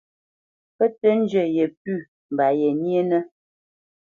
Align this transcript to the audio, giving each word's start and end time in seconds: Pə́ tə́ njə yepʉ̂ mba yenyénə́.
Pə́ 0.77 0.87
tə́ 0.99 1.13
njə 1.21 1.43
yepʉ̂ 1.55 1.95
mba 2.31 2.45
yenyénə́. 2.59 3.21